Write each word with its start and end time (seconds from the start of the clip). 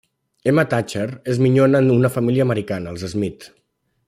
Emma 0.51 0.63
Thatcher 0.71 1.05
és 1.33 1.41
minyona 1.45 1.83
en 1.85 1.93
una 1.99 2.13
família 2.17 2.49
americana, 2.49 2.95
els 2.97 3.07
Smith. 3.17 3.51